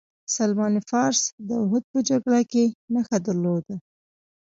سلمان 0.35 0.73
فارسي 0.89 1.29
داوحد 1.49 1.83
په 1.91 1.99
جګړه 2.09 2.41
کې 2.51 2.63
نښه 2.93 3.17
درلوده. 3.25 3.75